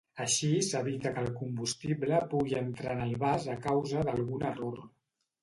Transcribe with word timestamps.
Així 0.23 0.47
s'evita 0.67 1.11
que 1.17 1.21
el 1.25 1.29
combustible 1.41 2.21
pugui 2.33 2.57
entrar 2.63 2.97
en 2.99 3.05
el 3.05 3.13
vas 3.27 3.47
a 3.55 3.61
causa 3.69 4.03
d'algun 4.11 4.49
error. 4.55 4.83